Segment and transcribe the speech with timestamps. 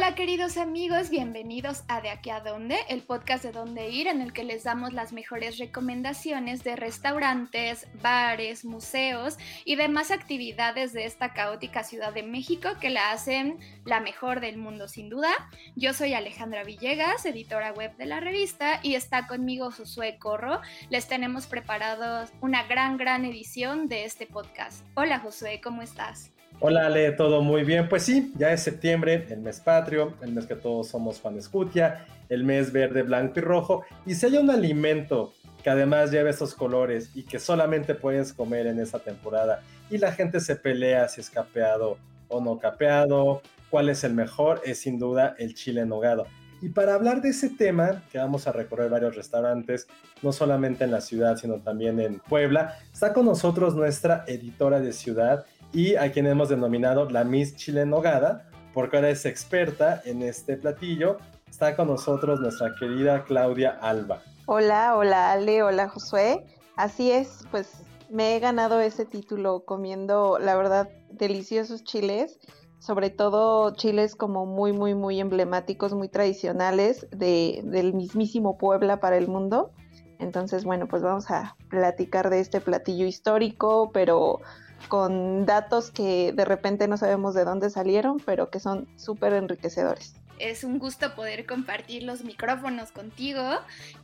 [0.00, 4.22] Hola queridos amigos, bienvenidos a De aquí a dónde, el podcast de dónde ir en
[4.22, 11.04] el que les damos las mejores recomendaciones de restaurantes, bares, museos y demás actividades de
[11.04, 15.28] esta caótica Ciudad de México que la hacen la mejor del mundo sin duda.
[15.76, 20.62] Yo soy Alejandra Villegas, editora web de la revista y está conmigo Josué Corro.
[20.88, 24.82] Les tenemos preparados una gran, gran edición de este podcast.
[24.94, 26.30] Hola Josué, ¿cómo estás?
[26.62, 27.88] Hola Ale, todo muy bien.
[27.88, 32.04] Pues sí, ya es septiembre, el mes patrio, el mes que todos somos fan Escutia,
[32.28, 33.82] el mes verde, blanco y rojo.
[34.04, 35.32] Y si hay un alimento
[35.64, 40.12] que además lleva esos colores y que solamente puedes comer en esa temporada y la
[40.12, 41.96] gente se pelea si es capeado
[42.28, 46.26] o no capeado, cuál es el mejor, es sin duda el chile en nogado.
[46.60, 49.86] Y para hablar de ese tema, que vamos a recorrer varios restaurantes,
[50.20, 54.92] no solamente en la ciudad, sino también en Puebla, está con nosotros nuestra editora de
[54.92, 60.22] ciudad y a quien hemos denominado la Miss Chile Nogada, porque ahora es experta en
[60.22, 61.18] este platillo.
[61.48, 64.22] Está con nosotros nuestra querida Claudia Alba.
[64.46, 66.44] Hola, hola Ale, hola Josué.
[66.76, 72.40] Así es, pues me he ganado ese título comiendo, la verdad, deliciosos chiles,
[72.78, 79.16] sobre todo chiles como muy, muy, muy emblemáticos, muy tradicionales de, del mismísimo Puebla para
[79.16, 79.72] el mundo.
[80.18, 84.40] Entonces, bueno, pues vamos a platicar de este platillo histórico, pero
[84.88, 90.14] con datos que de repente no sabemos de dónde salieron, pero que son súper enriquecedores.
[90.38, 93.42] Es un gusto poder compartir los micrófonos contigo.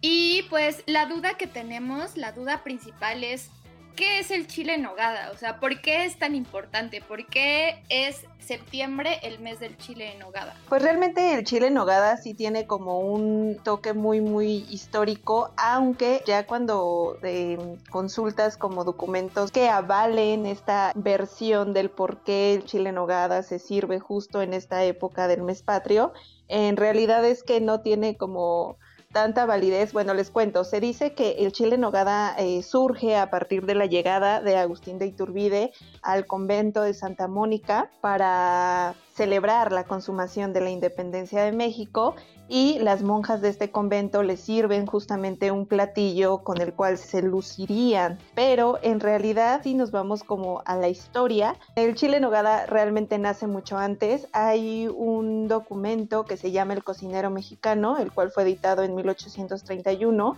[0.01, 3.51] Y pues la duda que tenemos, la duda principal es,
[3.97, 5.31] ¿qué es el chile en nogada?
[5.33, 7.01] O sea, ¿por qué es tan importante?
[7.01, 10.55] ¿Por qué es septiembre el mes del chile en nogada?
[10.69, 16.23] Pues realmente el chile en nogada sí tiene como un toque muy, muy histórico, aunque
[16.27, 17.59] ya cuando eh,
[17.91, 23.59] consultas como documentos que avalen esta versión del por qué el chile en nogada se
[23.59, 26.13] sirve justo en esta época del mes patrio,
[26.49, 28.79] en realidad es que no tiene como
[29.17, 29.95] tanta validez.
[29.95, 33.75] Bueno, les cuento, se dice que el chile en nogada eh, surge a partir de
[33.75, 35.73] la llegada de Agustín de Iturbide
[36.03, 42.15] al convento de Santa Mónica para celebrar la consumación de la independencia de México
[42.49, 47.23] y las monjas de este convento les sirven justamente un platillo con el cual se
[47.23, 48.19] lucirían.
[48.35, 53.47] Pero en realidad, si nos vamos como a la historia, el chile nogada realmente nace
[53.47, 54.29] mucho antes.
[54.33, 60.37] Hay un documento que se llama El cocinero mexicano, el cual fue editado en 1831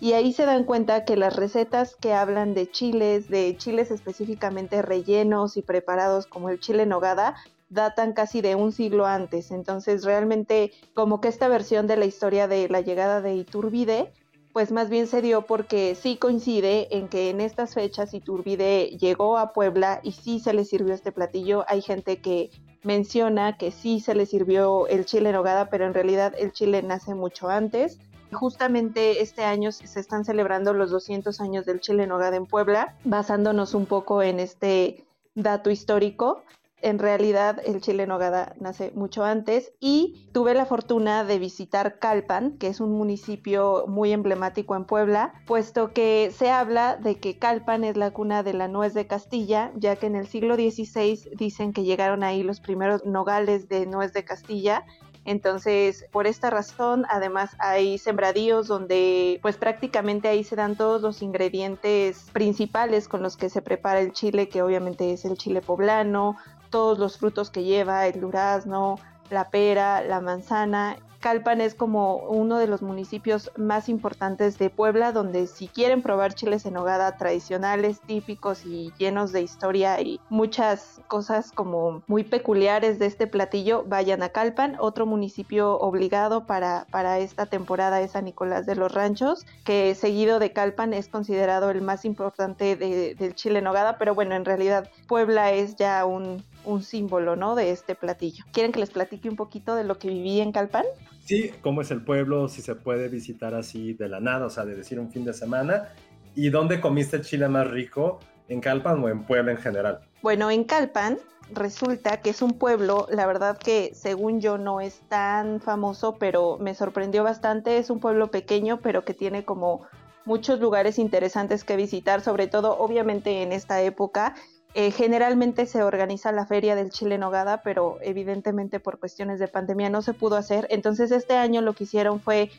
[0.00, 4.80] y ahí se dan cuenta que las recetas que hablan de chiles, de chiles específicamente
[4.80, 7.34] rellenos y preparados como el chile nogada,
[7.70, 9.50] datan casi de un siglo antes.
[9.50, 14.12] Entonces, realmente, como que esta versión de la historia de la llegada de Iturbide,
[14.52, 19.38] pues más bien se dio porque sí coincide en que en estas fechas Iturbide llegó
[19.38, 21.64] a Puebla y sí se le sirvió este platillo.
[21.68, 22.50] Hay gente que
[22.82, 26.82] menciona que sí se le sirvió el chile en nogada, pero en realidad el chile
[26.82, 28.00] nace mucho antes.
[28.32, 32.96] Justamente este año se están celebrando los 200 años del chile en nogada en Puebla,
[33.04, 35.04] basándonos un poco en este
[35.34, 36.42] dato histórico
[36.82, 42.56] en realidad el chile nogada nace mucho antes y tuve la fortuna de visitar Calpan,
[42.58, 47.84] que es un municipio muy emblemático en Puebla, puesto que se habla de que Calpan
[47.84, 51.72] es la cuna de la nuez de Castilla, ya que en el siglo XVI dicen
[51.72, 54.84] que llegaron ahí los primeros nogales de nuez de Castilla.
[55.26, 61.20] Entonces, por esta razón, además hay sembradíos donde pues prácticamente ahí se dan todos los
[61.20, 66.36] ingredientes principales con los que se prepara el chile, que obviamente es el chile poblano,
[66.70, 68.98] todos los frutos que lleva, el durazno,
[69.30, 70.96] la pera, la manzana.
[71.20, 76.32] Calpan es como uno de los municipios más importantes de Puebla, donde si quieren probar
[76.32, 82.98] chiles en hogada tradicionales, típicos y llenos de historia y muchas cosas como muy peculiares
[82.98, 88.24] de este platillo, vayan a Calpan, otro municipio obligado para, para esta temporada es San
[88.24, 93.58] Nicolás de los Ranchos, que seguido de Calpan es considerado el más importante del chile
[93.58, 97.54] en hogada, pero bueno, en realidad Puebla es ya un, un símbolo, ¿no?
[97.54, 98.44] De este platillo.
[98.52, 100.84] ¿Quieren que les platique un poquito de lo que viví en Calpan?
[101.24, 104.64] Sí, cómo es el pueblo, si se puede visitar así de la nada, o sea,
[104.64, 105.88] de decir un fin de semana.
[106.34, 108.20] ¿Y dónde comiste el chile más rico?
[108.48, 110.00] ¿En Calpan o en Puebla en general?
[110.22, 111.18] Bueno, en Calpan
[111.52, 116.58] resulta que es un pueblo, la verdad que según yo no es tan famoso, pero
[116.58, 117.78] me sorprendió bastante.
[117.78, 119.86] Es un pueblo pequeño, pero que tiene como
[120.24, 124.34] muchos lugares interesantes que visitar, sobre todo obviamente en esta época
[124.74, 129.48] Eh, generalmente se organiza la feria del chile en nogada, pero evidentemente por cuestiones de
[129.48, 130.66] pandemia no se pudo hacer.
[130.70, 132.50] Entonces este año lo que hicieron fue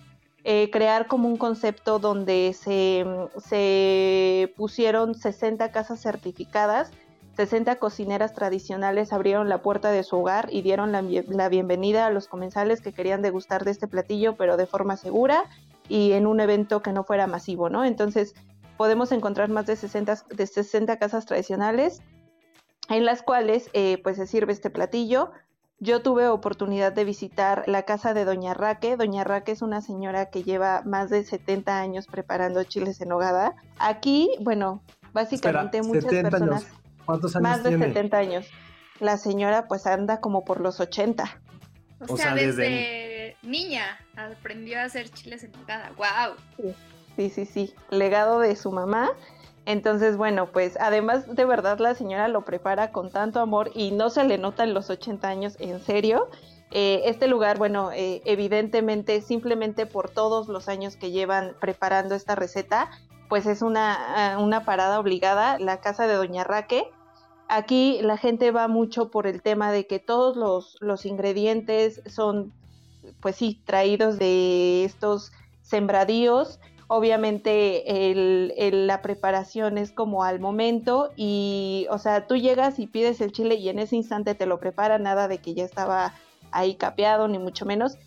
[0.43, 3.05] eh, crear como un concepto donde se,
[3.37, 6.91] se pusieron 60 casas certificadas
[7.35, 12.09] 60 cocineras tradicionales abrieron la puerta de su hogar y dieron la, la, bienvenida a
[12.09, 15.45] los comensales que querían degustar de este platillo, pero de forma segura
[15.87, 17.85] y en un evento que no fuera masivo, ¿no?
[17.85, 18.35] Entonces,
[18.81, 22.01] podemos encontrar más de 60, de 60 casas tradicionales
[22.89, 25.31] en las cuales eh, pues se sirve este platillo.
[25.77, 28.97] Yo tuve oportunidad de visitar la casa de Doña Raque.
[28.97, 33.53] Doña Raque es una señora que lleva más de 70 años preparando chiles en hogada.
[33.77, 34.81] Aquí, bueno,
[35.13, 36.65] básicamente muchas personas...
[37.05, 37.85] ¿Cuántos años Más de tiene?
[37.85, 38.47] 70 años.
[38.99, 41.39] La señora pues anda como por los 80.
[41.99, 45.91] O, O sea, sea, desde desde niña aprendió a hacer chiles en nogada.
[45.95, 46.35] ¡Wow!
[46.57, 46.75] Sí,
[47.29, 47.73] sí, sí.
[47.89, 49.11] Legado de su mamá.
[49.65, 54.09] Entonces, bueno, pues además de verdad la señora lo prepara con tanto amor y no
[54.09, 56.29] se le nota en los 80 años, en serio.
[56.71, 62.33] Eh, este lugar, bueno, eh, evidentemente, simplemente por todos los años que llevan preparando esta
[62.35, 62.89] receta,
[63.29, 66.89] pues es una, uh, una parada obligada, la casa de Doña Raque.
[67.49, 72.53] Aquí la gente va mucho por el tema de que todos los, los ingredientes son,
[73.19, 76.59] pues sí, traídos de estos sembradíos.
[76.93, 77.85] Obviamente
[78.73, 83.55] la preparación es como al momento y, o sea, tú llegas y pides el chile
[83.55, 86.13] y en ese instante te lo prepara, nada de que ya estaba
[86.51, 87.97] ahí capeado, ni mucho menos.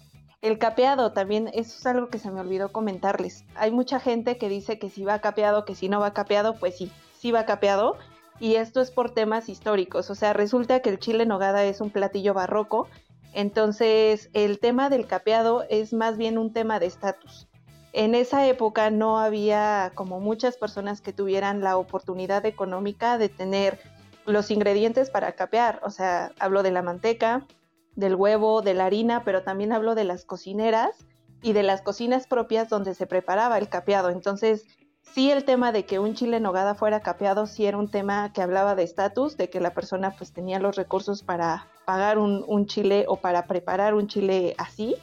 [0.42, 3.46] El capeado también, eso es algo que se me olvidó comentarles.
[3.54, 6.76] Hay mucha gente que dice que si va capeado, que si no va capeado, pues
[6.76, 7.96] sí, sí va capeado.
[8.38, 10.10] Y esto es por temas históricos.
[10.10, 12.88] O sea, resulta que el chile nogada es un platillo barroco.
[13.32, 17.48] Entonces, el tema del capeado es más bien un tema de estatus.
[17.96, 23.78] En esa época no había como muchas personas que tuvieran la oportunidad económica de tener
[24.26, 25.78] los ingredientes para capear.
[25.84, 27.46] O sea, hablo de la manteca,
[27.94, 31.06] del huevo, de la harina, pero también hablo de las cocineras
[31.40, 34.10] y de las cocinas propias donde se preparaba el capeado.
[34.10, 34.66] Entonces,
[35.02, 38.32] sí el tema de que un chile en nogada fuera capeado sí era un tema
[38.32, 42.44] que hablaba de estatus, de que la persona pues tenía los recursos para pagar un,
[42.48, 44.96] un, chile o para preparar un chile así.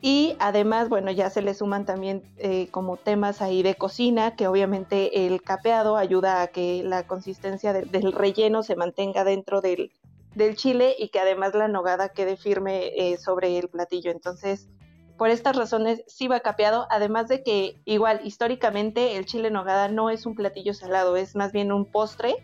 [0.00, 4.46] Y además, bueno, ya se le suman también eh, como temas ahí de cocina, que
[4.46, 9.90] obviamente el capeado ayuda a que la consistencia de, del relleno se mantenga dentro del,
[10.36, 14.12] del chile y que además la nogada quede firme eh, sobre el platillo.
[14.12, 14.68] Entonces,
[15.16, 20.10] por estas razones sí va capeado, además de que igual históricamente el chile nogada no
[20.10, 22.36] es un platillo salado, es más bien un postre.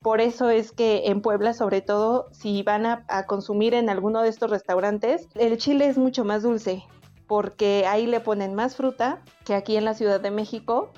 [0.00, 4.28] Por eso es que en Puebla, sobre todo, si van a consumir en alguno de
[4.28, 6.84] estos restaurantes, el chile es mucho más dulce,
[7.26, 10.90] porque ahí le ponen más fruta que aquí en la Ciudad de México,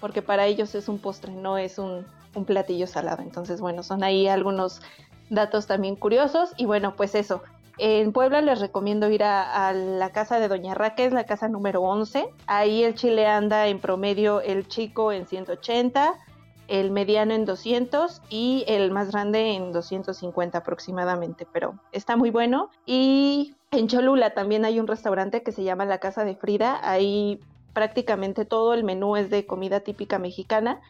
[0.00, 2.06] porque para ellos es un postre, no es un,
[2.46, 3.22] platillo salado.
[3.22, 4.82] Entonces, bueno, son ahí algunos
[5.30, 6.52] datos también curiosos.
[6.58, 7.42] Y bueno, pues eso.
[7.78, 11.80] En Puebla les recomiendo ir a, la casa de Doña Raque, es la casa número
[11.80, 12.28] 11.
[12.46, 16.12] Ahí el chile anda en promedio el chico en 180,
[16.68, 22.68] el mediano en 200 y el más grande en 250 aproximadamente, pero está muy bueno.
[22.84, 26.78] Y en Cholula también hay un restaurante que se llama La Casa de Frida.
[26.82, 27.40] Ahí
[27.72, 30.80] prácticamente todo el menú es de comida típica mexicana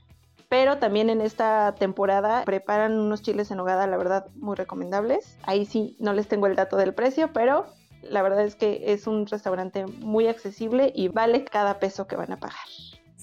[0.48, 5.36] pero también en esta temporada preparan unos chiles en hogada, la verdad, muy recomendables.
[5.42, 7.66] Ahí sí, no les tengo el dato del precio, pero
[8.02, 12.32] la verdad es que es un restaurante muy accesible y vale cada peso que van
[12.32, 12.56] a pagar.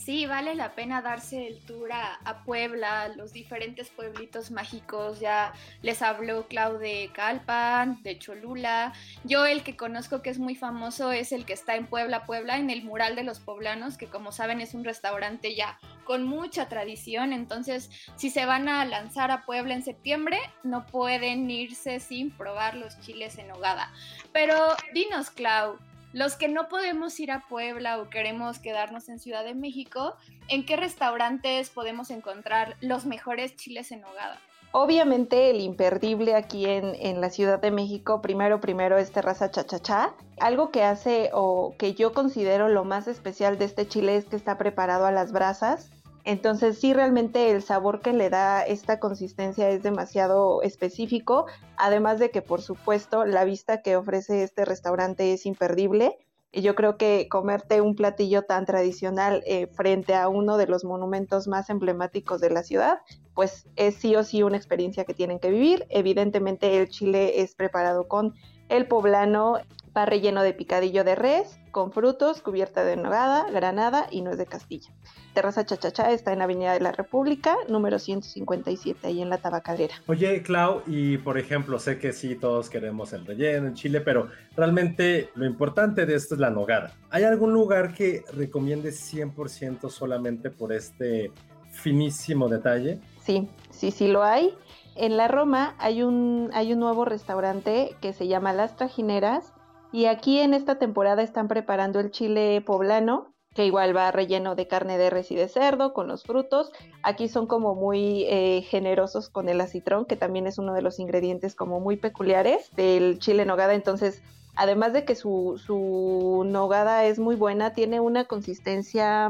[0.03, 5.21] Sí, vale la pena darse el tour a, Puebla, los diferentes pueblitos mágicos.
[5.21, 8.91] Ya les habló Clau de Calpan, de Cholula.
[9.23, 12.57] Yo el que conozco que es muy famoso es el que está en Puebla, Puebla,
[12.57, 16.67] en el Mural de los Poblanos, que como saben es un restaurante ya con mucha
[16.67, 17.31] tradición.
[17.31, 22.75] Entonces, si se van a lanzar a Puebla en septiembre, no pueden irse sin probar
[22.75, 23.89] los chiles en hogada.
[24.33, 25.77] Pero dinos, Clau,
[26.13, 30.15] los que no podemos ir a Puebla o queremos quedarnos en Ciudad de México,
[30.47, 34.39] ¿en qué restaurantes podemos encontrar los mejores chiles en hogada?
[34.71, 40.15] Obviamente el imperdible aquí en, en, la Ciudad de México, primero, primero es Terraza Chachachá.
[40.39, 44.35] Algo que hace o que yo considero lo más especial de este chile es que
[44.35, 45.91] está preparado a las brasas.
[46.25, 52.31] Entonces sí, realmente el sabor que le da esta consistencia es demasiado específico, además de
[52.31, 56.17] que por supuesto la vista que ofrece este restaurante es imperdible.
[56.55, 60.85] Y yo creo que comerte un platillo tan tradicional eh, frente a uno de los
[60.85, 62.99] monumentos más emblemáticos de la ciudad,
[63.33, 65.87] pues es sí o sí una experiencia que tienen que vivir.
[65.89, 68.35] Evidentemente el chile es preparado con
[68.69, 69.57] el poblano,
[69.95, 74.47] Va relleno de picadillo de res, con frutos, cubierta de nogada, granada y nuez de
[74.47, 74.91] Castilla.
[75.35, 79.93] Terraza Chachachá está en Avenida de la República, número 157, ahí en la tabacalera.
[80.07, 84.29] Oye, Clau, y por ejemplo, sé que sí, todos queremos el relleno en Chile, pero
[84.57, 86.91] realmente lo importante de esto es la nogada.
[87.11, 91.31] ¿Hay algún lugar que recomiendes 100% solamente por este
[91.69, 92.99] finísimo detalle?
[93.23, 94.55] Sí, sí, sí lo hay.
[94.95, 99.52] En la Roma hay un, hay un nuevo restaurante que se llama Las Trajineras
[99.93, 104.67] y aquí en esta temporada están preparando el chile poblano, que igual va relleno de
[104.67, 106.71] carne de res y de cerdo con los frutos.
[107.03, 110.99] Aquí son como muy eh, generosos con el acitrón, que también es uno de los
[110.99, 113.75] ingredientes como muy peculiares del chile nogada.
[113.75, 114.23] Entonces,
[114.55, 119.29] además de que su, su nogada es muy buena, tiene una consistencia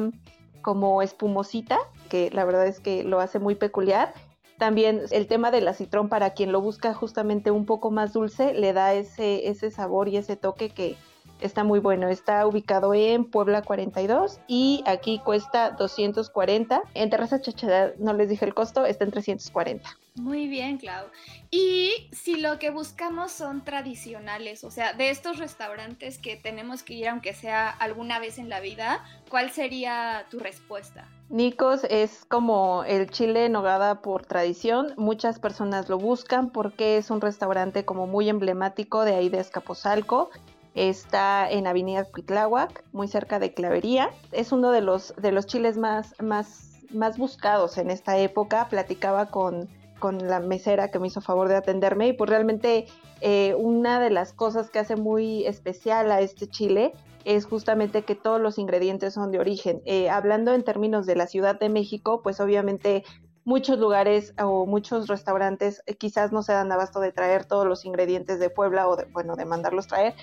[0.61, 1.77] como espumosita,
[2.07, 4.13] que la verdad es que lo hace muy peculiar
[4.57, 8.73] también el tema del acitrón para quien lo busca justamente un poco más dulce le
[8.73, 10.95] da ese, ese sabor y ese toque que
[11.43, 12.07] está muy bueno.
[12.07, 16.81] Está ubicado en Puebla 42 y aquí cuesta 240.
[16.93, 19.97] En Terraza Chachada no les dije el costo, está en 340.
[20.15, 21.07] Muy bien, Clau.
[21.49, 26.93] Y si lo que buscamos son tradicionales, o sea, de estos restaurantes que tenemos que
[26.93, 31.07] ir aunque sea alguna vez en la vida, ¿cuál sería tu respuesta?
[31.33, 34.93] Nicos es como el chile nogada por tradición.
[34.97, 40.29] Muchas personas lo buscan porque es un restaurante como muy emblemático de ahí de Escaposalco.
[40.75, 44.11] Está en Avenida Cuitláhuac, muy cerca de Clavería.
[44.31, 48.67] Es uno de los, de los chiles más, más, más buscados en esta época.
[48.69, 49.67] Platicaba con
[50.03, 52.87] con la mesera que me hizo favor de atenderme y pues realmente
[53.21, 56.91] eh, una de las cosas que hace muy especial a este chile
[57.25, 59.81] es justamente que todos los ingredientes son de origen.
[59.85, 63.03] Eh, hablando en términos de la Ciudad de México, pues obviamente
[63.45, 67.85] muchos lugares o muchos restaurantes eh, quizás no se dan abasto de traer todos los
[67.85, 70.15] ingredientes de Puebla o de, bueno, de mandarlos traer.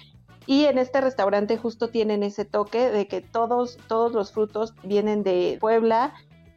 [0.47, 5.23] Y en este restaurante justo tienen ese toque de que todos, todos los frutos vienen
[5.23, 6.15] de Puebla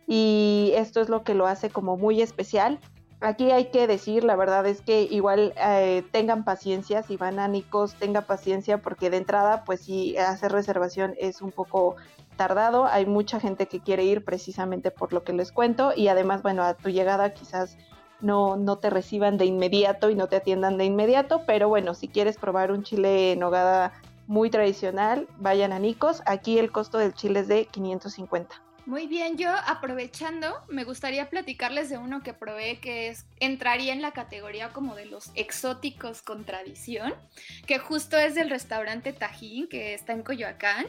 [0.08, 2.80] y esto es lo que lo hace como muy especial.
[3.24, 7.48] Aquí hay que decir, la verdad es que igual eh, tengan paciencia, si van a
[7.48, 11.96] Nicos, tenga paciencia porque de entrada, pues si hacer reservación es un poco
[12.36, 16.44] tardado, hay mucha gente que quiere ir precisamente por lo que les cuento y además,
[16.44, 17.78] bueno, a tu llegada quizás
[18.20, 22.10] no, no te reciban de inmediato y no te atiendan de inmediato, pero bueno, si
[22.10, 23.94] quieres probar un chile en nogada
[24.28, 28.73] muy tradicional, vayan a Nicos, aquí el costo del chile es de 550.
[28.86, 34.02] Muy bien, yo aprovechando, me gustaría platicarles de uno que probé que es, entraría en
[34.02, 37.14] la categoría como de los exóticos con tradición,
[37.66, 40.86] que justo es del restaurante Tajín, que está en Coyoacán,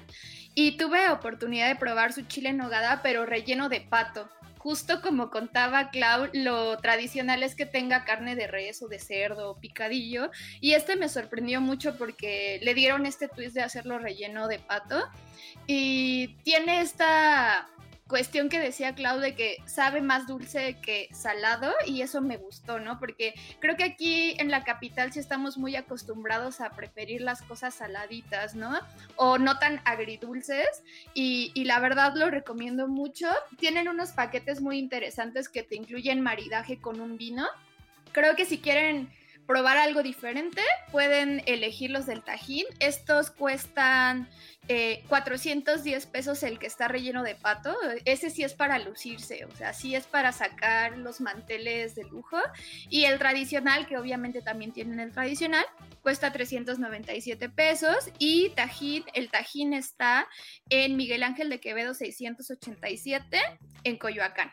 [0.57, 4.29] y tuve oportunidad de probar su chile en nogada, pero relleno de pato.
[4.59, 9.51] Justo como contaba Clau, lo tradicional es que tenga carne de res o de cerdo
[9.51, 14.49] o picadillo, y este me sorprendió mucho porque le dieron este twist de hacerlo relleno
[14.49, 15.07] de pato,
[15.69, 17.69] y tiene esta
[18.09, 22.99] cuestión que decía Claude que sabe más dulce que salado y eso me gustó, ¿no?
[22.99, 27.75] Porque creo que aquí en la capital sí estamos muy acostumbrados a preferir las cosas
[27.75, 28.79] saladitas, ¿no?
[29.17, 30.83] O no tan agridulces
[31.15, 33.29] y, y la verdad lo recomiendo mucho.
[33.59, 37.47] Tienen unos paquetes muy interesantes que te incluyen maridaje con un vino.
[38.13, 39.11] Creo que si quieren
[39.47, 42.65] probar algo diferente, pueden elegir los del Tajín.
[42.81, 44.29] Estos cuestan
[45.09, 47.77] 410 eh, pesos el que está relleno de pato.
[48.05, 52.39] Ese sí es para lucirse, o sea, sí es para sacar los manteles de lujo.
[52.89, 55.67] Y el tradicional, que obviamente también tienen el tradicional,
[56.03, 58.11] cuesta 397 pesos.
[58.19, 60.29] Y Tajín, el Tajín está
[60.71, 63.41] en Miguel Ángel de Quevedo 687
[63.85, 64.53] en Coyoacán.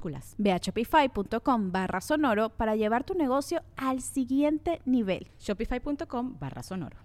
[0.37, 5.27] Ve a shopify.com barra sonoro para llevar tu negocio al siguiente nivel.
[5.39, 6.97] Shopify.com barra sonoro.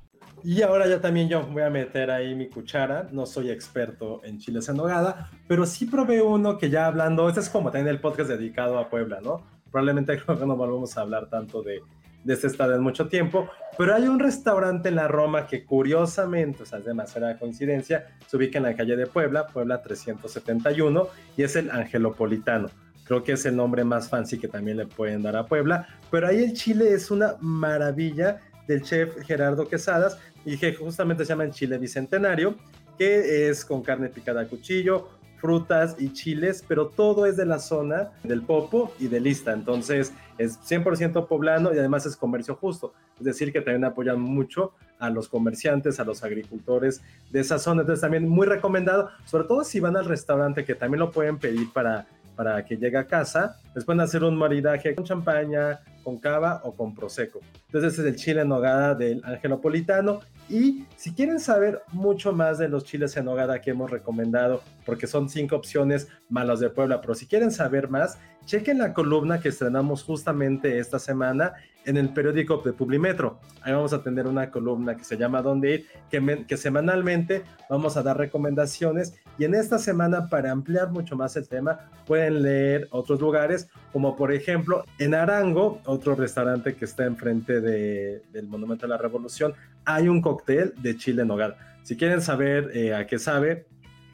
[0.43, 3.09] Y ahora ya también yo voy a meter ahí mi cuchara.
[3.11, 7.41] No soy experto en chiles en nogada, pero sí probé uno que ya hablando, este
[7.41, 9.43] es como también el podcast dedicado a Puebla, ¿no?
[9.71, 11.81] Probablemente creo que no volvemos a hablar tanto de,
[12.25, 13.49] de este estado en mucho tiempo,
[13.79, 18.37] pero hay un restaurante en la Roma que curiosamente, o sea, es demasiada coincidencia, se
[18.37, 22.69] ubica en la calle de Puebla, Puebla 371, y es el Angelopolitano.
[23.07, 26.27] Creo que es el nombre más fancy que también le pueden dar a Puebla, pero
[26.27, 31.45] ahí el chile es una maravilla del chef Gerardo Quesadas y que justamente se llama
[31.45, 32.57] el chile bicentenario,
[32.99, 35.09] que es con carne picada a cuchillo,
[35.39, 39.53] frutas y chiles, pero todo es de la zona del Popo y de Lista.
[39.53, 42.93] Entonces es 100% poblano y además es comercio justo.
[43.19, 47.83] Es decir, que también apoyan mucho a los comerciantes, a los agricultores de esa zona.
[47.83, 51.73] Entonces también muy recomendado, sobre todo si van al restaurante, que también lo pueden pedir
[51.73, 52.07] para,
[52.37, 53.59] para que llegue a casa.
[53.75, 57.41] Les pueden hacer un maridaje con champaña, con cava o con prosecco.
[57.67, 62.59] Entonces ese es el chile en nogada del angelopolitano y si quieren saber mucho más
[62.59, 67.01] de los chiles en nogada que hemos recomendado, porque son cinco opciones malas de Puebla,
[67.01, 72.11] pero si quieren saber más, chequen la columna que estrenamos justamente esta semana en el
[72.11, 73.41] periódico de Publimetro.
[73.63, 77.97] Ahí vamos a tener una columna que se llama Dónde ir, que, que semanalmente vamos
[77.97, 82.89] a dar recomendaciones y en esta semana para ampliar mucho más el tema pueden leer
[82.91, 88.85] otros lugares, como por ejemplo en Arango, otro restaurante que está enfrente de, del Monumento
[88.85, 89.55] a la Revolución,
[89.87, 91.79] hay un cóctel de chile en nogada.
[91.83, 93.65] Si quieren saber eh, a qué sabe,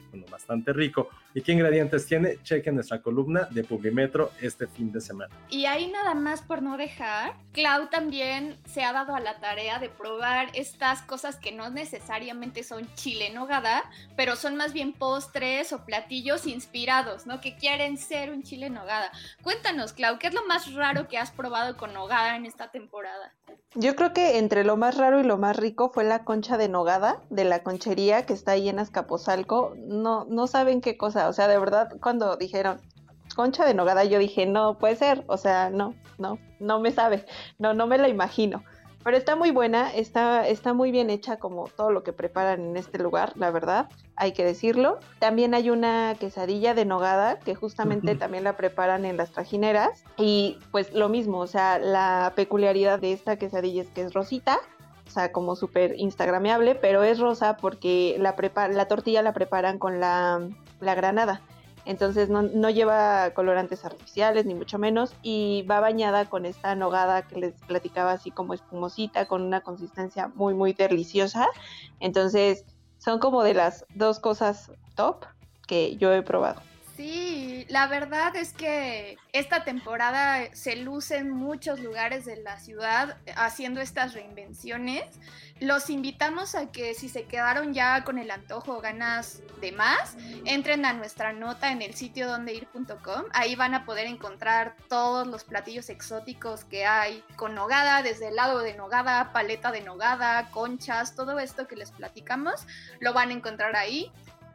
[0.09, 1.09] bueno, bastante rico.
[1.35, 2.37] ¿Y qué ingredientes tiene?
[2.43, 5.33] Chequen nuestra columna de Publimetro este fin de semana.
[5.49, 9.79] Y ahí nada más por no dejar, Clau también se ha dado a la tarea
[9.79, 13.83] de probar estas cosas que no necesariamente son chile en nogada,
[14.15, 17.41] pero son más bien postres o platillos inspirados, ¿no?
[17.41, 19.11] Que quieren ser un chile en nogada.
[19.41, 23.33] Cuéntanos, Clau, ¿qué es lo más raro que has probado con nogada en esta temporada?
[23.75, 26.69] Yo creo que entre lo más raro y lo más rico fue la concha de
[26.69, 29.73] nogada de la conchería que está ahí en Azcapotzalco.
[29.77, 32.79] No, no saben qué cosa, o sea, de verdad, cuando dijeron
[33.35, 37.25] concha de nogada, yo dije, no puede ser, o sea, no, no, no me sabe,
[37.59, 38.63] no, no me la imagino.
[39.03, 42.77] Pero está muy buena, está, está muy bien hecha como todo lo que preparan en
[42.77, 44.97] este lugar, la verdad, hay que decirlo.
[45.19, 50.05] También hay una quesadilla de nogada que justamente también la preparan en las trajineras.
[50.15, 54.59] Y pues lo mismo, o sea, la peculiaridad de esta quesadilla es que es rosita,
[55.05, 58.35] o sea, como súper instagrameable, pero es rosa porque la,
[58.69, 60.47] la tortilla la preparan con la,
[60.83, 61.41] la granada.
[61.85, 67.23] Entonces no, no, lleva colorantes artificiales, ni mucho menos, y va bañada con esta nogada
[67.27, 71.47] que les platicaba así como espumosita, con una consistencia muy, muy deliciosa.
[71.99, 72.65] Entonces
[72.99, 75.25] son como de las dos cosas top
[75.67, 76.61] que yo he probado.
[76.95, 83.17] Sí, la verdad es que esta temporada se luce en muchos lugares de la ciudad
[83.35, 85.03] haciendo estas reinvenciones.
[85.59, 90.15] Los invitamos a que si se quedaron ya con el antojo o ganas de más,
[90.45, 93.23] entren a nuestra nota en el sitio dondeir.com.
[93.31, 98.59] Ahí van a poder encontrar todos los platillos exóticos que hay con nogada, desde helado
[98.59, 102.67] de nogada, paleta de nogada, conchas, todo esto que les platicamos,
[102.99, 104.11] lo van a encontrar ahí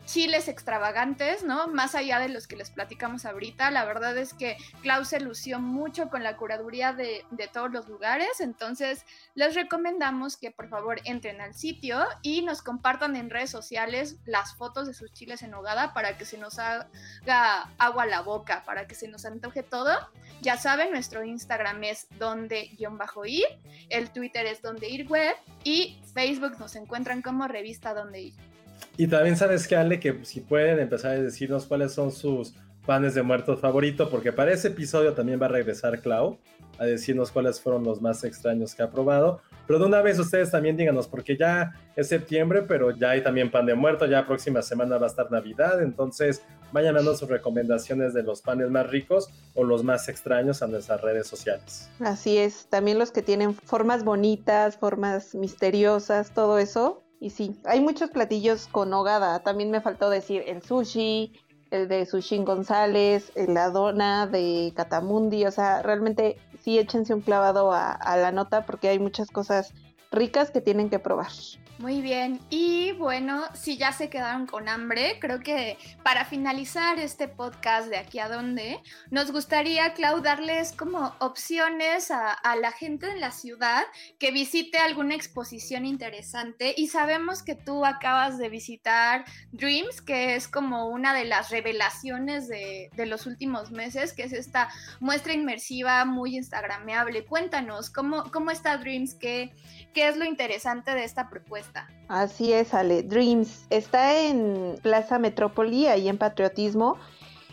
[0.08, 1.68] chiles extravagantes, ¿no?
[1.68, 3.70] Más allá de los que les platicamos ahorita.
[3.70, 8.40] La verdad es que Klaus se lució mucho con la curaduría de, todos los lugares,
[8.40, 14.16] entonces les recomendamos que por favor entren al sitio y nos compartan en redes sociales
[14.24, 18.20] las fotos de sus chiles en hogada para que se nos haga agua a la
[18.22, 19.92] boca, para que se nos antoje todo.
[20.40, 23.44] Ya saben, nuestro Instagram es donde-ir,
[23.90, 28.57] el Twitter es donde ir web y Facebook nos encuentran como revista donde ir.
[28.96, 32.54] Y también sabes que Ale, que si pueden empezar a decirnos cuáles son sus
[32.86, 36.38] panes de muertos favoritos, porque para ese episodio también va a regresar Clau
[36.78, 39.40] a decirnos cuáles fueron los más extraños que ha probado.
[39.66, 43.50] Pero de una vez ustedes también díganos, porque ya es septiembre, pero ya hay también
[43.50, 48.14] pan de muerto, ya próxima semana va a estar Navidad, entonces vayan dando sus recomendaciones
[48.14, 51.90] de los panes más ricos o los más extraños a nuestras redes sociales.
[52.00, 57.80] Así es, también los que tienen formas bonitas, formas misteriosas, todo eso, y sí, hay
[57.80, 59.40] muchos platillos con hogada.
[59.40, 61.32] También me faltó decir el sushi,
[61.70, 65.44] el de Sushin González, la dona de Catamundi.
[65.44, 69.74] O sea, realmente sí échense un clavado a, a la nota porque hay muchas cosas
[70.12, 71.32] ricas que tienen que probar.
[71.78, 77.28] Muy bien, y bueno, si ya se quedaron con hambre, creo que para finalizar este
[77.28, 78.80] podcast de aquí a dónde,
[79.12, 83.84] nos gustaría, Clau, darles como opciones a, la gente en la ciudad
[84.18, 86.74] que visite alguna exposición interesante.
[86.76, 92.48] Y sabemos que tú acabas de visitar Dreams, que es como una de las revelaciones
[92.48, 97.24] de, de los últimos meses, que es esta muestra inmersiva muy instagrameable.
[97.24, 99.14] Cuéntanos, ¿cómo, cómo está Dreams?
[99.14, 99.52] ¿Qué,
[99.98, 101.88] ¿Qué es lo interesante de esta propuesta?
[102.06, 103.02] Así es, Ale.
[103.02, 106.96] Dreams está en Plaza Metrópoli, ahí en Patriotismo.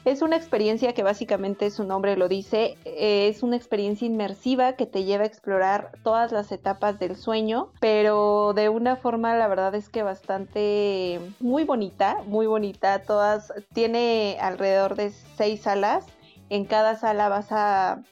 [0.04, 5.06] Es una experiencia que básicamente su nombre lo dice, es una experiencia inmersiva que te
[5.06, 9.90] lleva a explorar todas las etapas del sueño, pero de una forma la verdad es
[9.90, 13.02] que bastante muy bonita, muy bonita.
[13.02, 16.06] Todas tiene alrededor de seis salas.
[16.50, 18.04] En cada sala vas a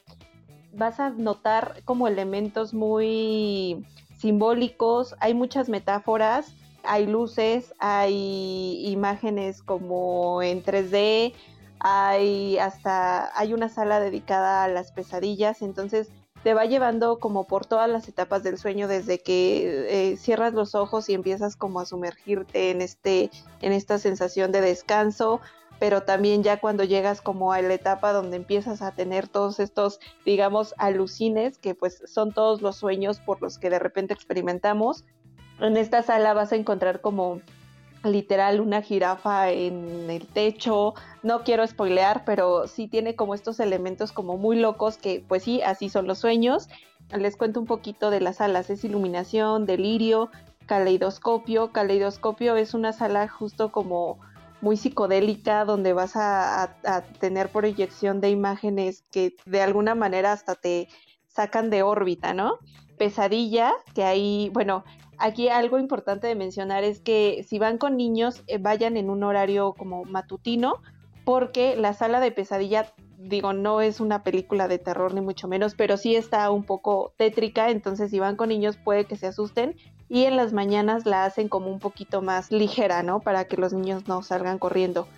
[0.72, 3.86] vas a notar como elementos muy
[4.24, 6.46] simbólicos, hay muchas metáforas,
[6.82, 11.34] hay luces, hay imágenes como en 3D,
[11.78, 16.08] hay hasta hay una sala dedicada a las pesadillas, entonces
[16.42, 20.74] te va llevando como por todas las etapas del sueño desde que eh, cierras los
[20.74, 25.42] ojos y empiezas como a sumergirte en este en esta sensación de descanso
[25.78, 30.00] pero también ya cuando llegas como a la etapa donde empiezas a tener todos estos,
[30.24, 35.04] digamos, alucines, que pues son todos los sueños por los que de repente experimentamos,
[35.60, 37.40] en esta sala vas a encontrar como
[38.02, 44.12] literal una jirafa en el techo, no quiero spoilear, pero sí tiene como estos elementos
[44.12, 46.68] como muy locos que pues sí, así son los sueños.
[47.16, 50.30] Les cuento un poquito de las salas, es iluminación, delirio,
[50.66, 51.72] caleidoscopio.
[51.72, 54.18] Caleidoscopio es una sala justo como
[54.64, 56.74] muy psicodélica donde vas a,
[57.20, 60.88] tener proyección de imágenes que de alguna manera hasta te
[61.28, 62.58] sacan de órbita, ¿no?
[62.96, 64.84] Pesadilla, que ahí, bueno,
[65.18, 69.22] aquí algo importante de mencionar es que si van con niños, eh, vayan en un
[69.22, 70.80] horario como matutino,
[71.24, 75.74] porque la sala de pesadilla, digo, no es una película de terror ni mucho menos,
[75.74, 79.76] pero sí está un poco tétrica, entonces si van con niños puede que se asusten
[80.08, 83.20] y en las mañanas la hacen como un poquito más ligera, ¿no?
[83.20, 85.08] Para que los niños no salgan corriendo.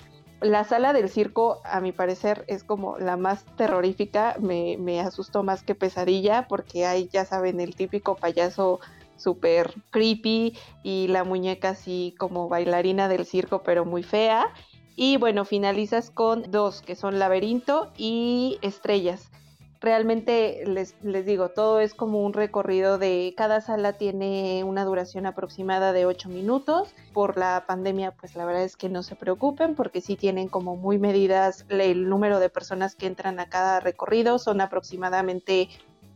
[0.40, 5.62] La sala del circo, a mi parecer, es como la más terrorífica, me, asustó más
[5.62, 8.80] que pesadilla, porque hay, ya saben, el típico payaso
[9.16, 14.52] súper creepy y la muñeca así como bailarina del circo, pero muy fea.
[14.94, 19.30] Y bueno, finalizas con dos, que son laberinto y estrellas
[19.80, 25.26] realmente les, les, digo, todo es como un recorrido de cada sala tiene una duración
[25.26, 26.94] aproximada de 8 minutos.
[27.12, 30.76] Por la pandemia, pues la verdad es que no se preocupen porque sí tienen como
[30.76, 34.38] muy medidas el número de personas que entran a cada recorrido.
[34.38, 35.68] Son aproximadamente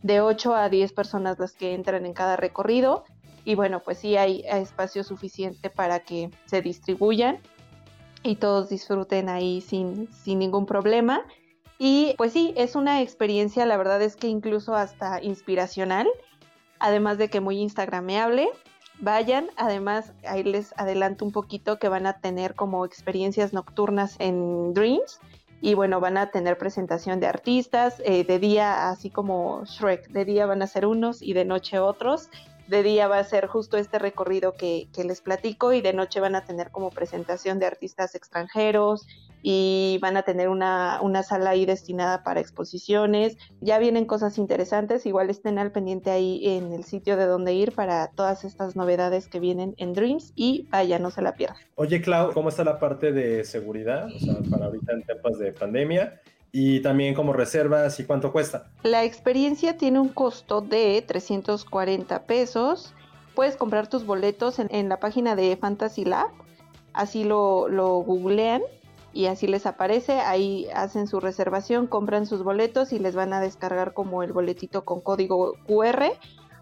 [0.03, 3.03] de 8 a 10 personas las que entran en cada recorrido.
[3.43, 7.39] Y bueno, pues sí hay espacio suficiente para que se distribuyan
[8.23, 11.25] y todos disfruten ahí sin, sin ningún problema.
[11.83, 16.07] Y pues sí, es una experiencia, la verdad es que incluso hasta inspiracional,
[16.77, 18.49] además de que muy instagrameable.
[18.99, 24.75] Vayan, además ahí les adelanto un poquito que van a tener como experiencias nocturnas en
[24.75, 25.19] Dreams
[25.59, 30.23] y bueno, van a tener presentación de artistas, eh, de día así como Shrek, de
[30.23, 32.29] día van a ser unos y de noche otros,
[32.67, 36.19] de día va a ser justo este recorrido que, que les platico y de noche
[36.19, 39.07] van a tener como presentación de artistas extranjeros,
[39.41, 43.37] y van a tener una, una, sala ahí destinada para exposiciones.
[43.59, 47.73] Ya vienen cosas interesantes, igual estén al pendiente ahí en el sitio de donde ir
[47.73, 51.57] para todas estas novedades que vienen en Dreams y vaya, no se la pierdan.
[51.75, 54.07] Oye, Clau, ¿cómo está la parte de seguridad?
[54.07, 56.21] O sea, para ahorita en tiempos de pandemia.
[56.53, 58.69] Y también como reservas y cuánto cuesta.
[58.83, 62.93] La experiencia tiene un costo de 340 pesos.
[63.35, 66.27] Puedes comprar tus boletos en, en la página de Fantasy Lab.
[66.91, 68.61] Así lo, lo googlean
[69.13, 73.41] y así les aparece, ahí hacen su reservación, compran sus boletos y les van a
[73.41, 76.13] descargar como el boletito con código QR.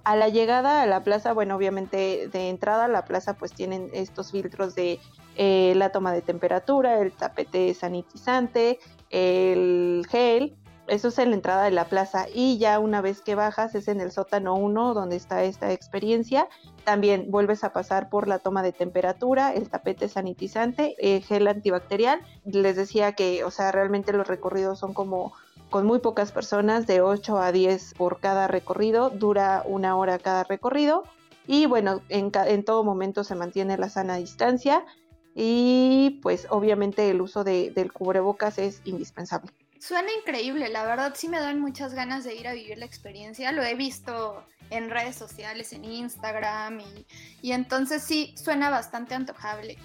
[0.04, 3.90] A la llegada a la plaza, bueno, obviamente de entrada a la plaza pues tienen
[3.94, 5.00] estos filtros de
[5.36, 10.56] eh, la toma de temperatura, el tapete sanitizante, el gel
[10.90, 13.88] eso es en la entrada de la plaza y ya una vez que bajas es
[13.88, 16.48] en el sótano 1 donde está esta experiencia.
[16.84, 22.22] También vuelves a pasar por la toma de temperatura, el tapete sanitizante, el gel antibacterial.
[22.46, 25.34] Les decía que, o sea, realmente los recorridos son como
[25.70, 30.44] con muy pocas personas, de 8 a 10 por cada recorrido, dura una hora cada
[30.44, 31.04] recorrido
[31.52, 32.32] y bueno, en,
[32.64, 34.86] todo momento se mantiene la sana distancia
[35.34, 39.52] y pues obviamente el uso de, del cubrebocas es indispensable.
[39.80, 43.52] Suena increíble, la verdad sí me dan muchas ganas de ir a vivir la experiencia.
[43.54, 47.06] Lo he visto en redes sociales, en Instagram y,
[47.42, 49.78] y entonces sí, suena bastante antojable.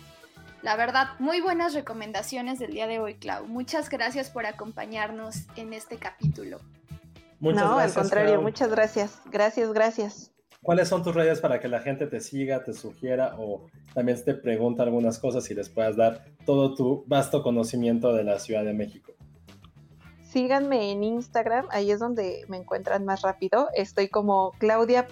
[0.63, 3.47] La verdad, muy buenas recomendaciones del día de hoy, Clau.
[3.47, 6.59] Muchas gracias por acompañarnos en este capítulo.
[7.39, 9.21] Muchas no, al contrario, muchas gracias.
[9.31, 10.33] Gracias, gracias.
[10.63, 14.35] ¿Cuáles son tus redes para que la gente te siga, te sugiera o también te
[14.35, 18.73] pregunte algunas cosas y les puedas dar todo tu vasto conocimiento de la Ciudad de
[18.73, 19.13] México?
[20.35, 23.69] Síganme en Instagram, ahí es donde me encuentran más rápido.
[23.73, 25.07] Estoy como claudia.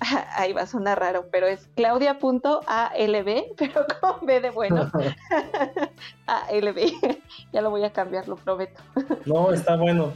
[0.34, 4.90] ahí va a sonar raro, pero es claudia.alb, pero con B de bueno.
[6.26, 6.78] ALB.
[7.52, 8.82] ya lo voy a cambiar, lo prometo.
[9.24, 10.12] no, está bueno.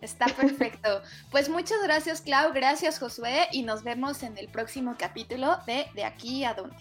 [0.00, 1.00] Está perfecto.
[1.30, 2.52] Pues muchas gracias, Clau.
[2.52, 3.46] Gracias, Josué.
[3.52, 6.76] Y nos vemos en el próximo capítulo de De aquí a dónde.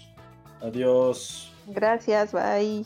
[0.62, 1.52] Adiós.
[1.68, 2.86] Gracias, bye.